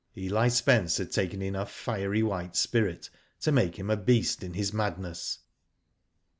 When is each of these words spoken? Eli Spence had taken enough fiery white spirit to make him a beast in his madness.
Eli 0.17 0.47
Spence 0.47 0.97
had 0.97 1.11
taken 1.11 1.43
enough 1.43 1.71
fiery 1.71 2.23
white 2.23 2.55
spirit 2.55 3.11
to 3.39 3.51
make 3.51 3.75
him 3.75 3.91
a 3.91 3.95
beast 3.95 4.41
in 4.41 4.55
his 4.55 4.73
madness. 4.73 5.37